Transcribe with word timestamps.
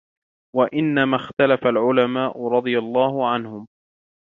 وَإِنَّمَا 0.55 1.15
اخْتَلَفَ 1.17 1.67
الْعُلَمَاءُ 1.67 2.47
رَضِيَ 2.49 2.77
اللَّهُ 2.79 3.29
عَنْهُمْ 3.29 3.67